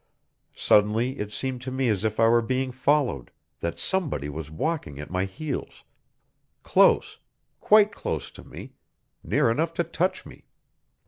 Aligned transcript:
Suddenly 0.55 1.19
it 1.19 1.31
seemed 1.31 1.61
to 1.61 1.69
me 1.69 1.87
as 1.87 2.03
if 2.03 2.19
I 2.19 2.27
were 2.27 2.41
being 2.41 2.71
followed, 2.71 3.29
that 3.59 3.77
somebody 3.77 4.29
was 4.29 4.49
walking 4.49 4.99
at 4.99 5.11
my 5.11 5.25
heels, 5.25 5.83
close, 6.63 7.19
quite 7.59 7.91
close 7.91 8.31
to 8.31 8.43
me, 8.43 8.73
near 9.23 9.51
enough 9.51 9.75
to 9.75 9.83
touch 9.83 10.25
me. 10.25 10.45